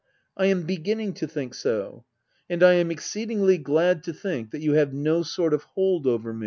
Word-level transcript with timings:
I 0.35 0.47
am 0.47 0.63
beginning 0.63 1.13
to 1.13 1.27
think 1.27 1.53
so. 1.53 2.05
And 2.49 2.63
I 2.63 2.73
am 2.73 2.89
exceed 2.89 3.29
ingly 3.29 3.61
glad 3.61 4.01
to 4.05 4.13
think— 4.13 4.49
that 4.49 4.61
you 4.61 4.73
have 4.73 4.91
no 4.95 5.21
sort 5.21 5.53
of 5.53 5.61
hold 5.61 6.07
over 6.07 6.33
me. 6.33 6.39